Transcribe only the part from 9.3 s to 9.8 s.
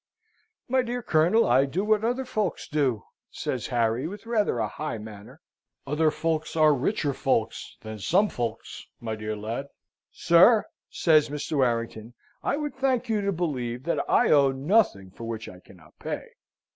lad."